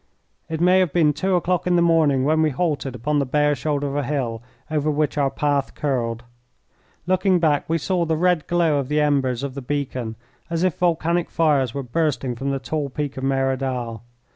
It 0.49 0.59
may 0.59 0.79
have 0.79 0.91
been 0.91 1.13
two 1.13 1.35
o'clock 1.35 1.67
in 1.67 1.75
the 1.75 1.81
morning 1.83 2.23
when 2.23 2.41
we 2.41 2.49
halted 2.49 2.95
upon 2.95 3.19
the 3.19 3.23
bare 3.27 3.53
shoulder 3.53 3.85
of 3.85 3.95
a 3.95 4.01
hill 4.01 4.41
over 4.71 4.89
which 4.89 5.15
our 5.15 5.29
path 5.29 5.75
curled. 5.75 6.23
Looking 7.05 7.37
back 7.37 7.69
we 7.69 7.77
saw 7.77 8.05
the 8.05 8.17
red 8.17 8.47
glow 8.47 8.79
of 8.79 8.87
the 8.89 8.99
embers 8.99 9.43
of 9.43 9.53
the 9.53 9.61
beacon 9.61 10.15
as 10.49 10.63
if 10.63 10.75
volcanic 10.79 11.29
fires 11.29 11.75
were 11.75 11.83
bursting 11.83 12.35
from 12.35 12.49
the 12.49 12.57
tall 12.57 12.89
peak 12.89 13.15
of 13.15 13.23
Merodal. 13.23 14.01